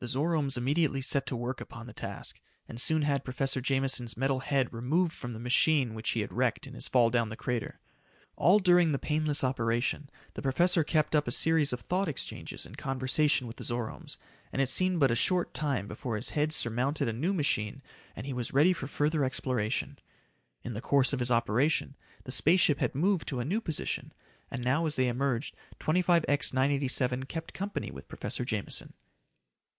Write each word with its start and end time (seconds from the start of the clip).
The 0.00 0.06
Zoromes 0.06 0.56
immediately 0.56 1.00
set 1.00 1.26
to 1.26 1.34
work 1.34 1.60
upon 1.60 1.88
the 1.88 1.92
task, 1.92 2.40
and 2.68 2.80
soon 2.80 3.02
had 3.02 3.24
Professor 3.24 3.60
Jameson's 3.60 4.16
metal 4.16 4.38
head 4.38 4.72
removed 4.72 5.12
from 5.12 5.32
the 5.32 5.40
machine 5.40 5.92
which 5.92 6.10
he 6.10 6.20
had 6.20 6.32
wrecked 6.32 6.68
in 6.68 6.74
his 6.74 6.86
fall 6.86 7.10
down 7.10 7.30
the 7.30 7.36
crater. 7.36 7.80
All 8.36 8.60
during 8.60 8.92
the 8.92 9.00
painless 9.00 9.42
operation, 9.42 10.08
the 10.34 10.40
professor 10.42 10.84
kept 10.84 11.16
up 11.16 11.26
a 11.26 11.32
series 11.32 11.72
of 11.72 11.80
thought 11.80 12.06
exchanges 12.06 12.64
in 12.64 12.76
conversation 12.76 13.48
with 13.48 13.56
the 13.56 13.64
Zoromes, 13.64 14.16
and 14.52 14.62
it 14.62 14.68
seemed 14.68 15.00
but 15.00 15.10
a 15.10 15.16
short 15.16 15.52
time 15.52 15.88
before 15.88 16.14
his 16.14 16.30
head 16.30 16.52
surmounted 16.52 17.08
a 17.08 17.12
new 17.12 17.34
machine 17.34 17.82
and 18.14 18.24
he 18.24 18.32
was 18.32 18.54
ready 18.54 18.72
for 18.72 18.86
further 18.86 19.24
exploration. 19.24 19.98
In 20.62 20.74
the 20.74 20.80
course 20.80 21.12
of 21.12 21.18
his 21.18 21.32
operation, 21.32 21.96
the 22.22 22.30
space 22.30 22.60
ship 22.60 22.78
had 22.78 22.94
moved 22.94 23.26
to 23.26 23.40
a 23.40 23.44
new 23.44 23.60
position, 23.60 24.12
and 24.48 24.62
now 24.62 24.86
as 24.86 24.94
they 24.94 25.08
emerged 25.08 25.56
25X 25.80 26.54
987 26.54 27.24
kept 27.24 27.52
company 27.52 27.90
with 27.90 28.06
Professor 28.06 28.44
Jameson. 28.44 28.92